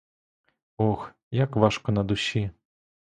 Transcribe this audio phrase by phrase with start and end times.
[0.77, 2.51] Ох, як важко на душі!